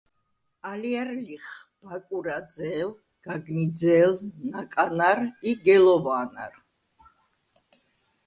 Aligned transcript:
ალჲარ 0.69 1.09
ლიხ: 1.25 1.47
ბაკურაძე̄ლ, 1.81 2.89
გაგნიძე̄ლ, 3.23 4.13
ნაკანარ 4.51 5.19
ი 5.49 5.51
გელოვა̄ნარ. 5.63 6.53